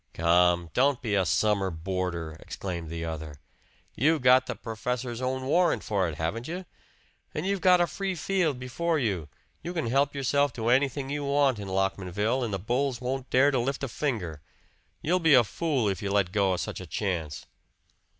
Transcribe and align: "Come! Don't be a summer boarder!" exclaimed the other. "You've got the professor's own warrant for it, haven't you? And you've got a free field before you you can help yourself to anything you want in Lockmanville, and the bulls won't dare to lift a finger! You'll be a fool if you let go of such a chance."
"Come! 0.15 0.71
Don't 0.73 0.99
be 0.99 1.13
a 1.13 1.27
summer 1.27 1.69
boarder!" 1.69 2.35
exclaimed 2.39 2.89
the 2.89 3.05
other. 3.05 3.35
"You've 3.95 4.23
got 4.23 4.47
the 4.47 4.55
professor's 4.55 5.21
own 5.21 5.45
warrant 5.45 5.83
for 5.83 6.09
it, 6.09 6.15
haven't 6.15 6.47
you? 6.47 6.65
And 7.35 7.45
you've 7.45 7.61
got 7.61 7.79
a 7.81 7.85
free 7.85 8.15
field 8.15 8.57
before 8.57 8.97
you 8.97 9.29
you 9.61 9.75
can 9.75 9.85
help 9.85 10.15
yourself 10.15 10.53
to 10.53 10.69
anything 10.69 11.11
you 11.11 11.23
want 11.25 11.59
in 11.59 11.67
Lockmanville, 11.67 12.43
and 12.43 12.51
the 12.51 12.57
bulls 12.57 12.99
won't 12.99 13.29
dare 13.29 13.51
to 13.51 13.59
lift 13.59 13.83
a 13.83 13.87
finger! 13.87 14.41
You'll 15.03 15.19
be 15.19 15.35
a 15.35 15.43
fool 15.43 15.87
if 15.87 16.01
you 16.01 16.09
let 16.11 16.31
go 16.31 16.53
of 16.53 16.59
such 16.61 16.81
a 16.81 16.87
chance." 16.87 17.45